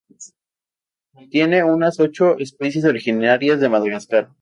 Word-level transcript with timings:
Contiene 1.13 1.63
unas 1.63 1.99
ocho 1.99 2.35
especies 2.39 2.85
originarias 2.85 3.59
de 3.59 3.69
Madagascar. 3.69 4.31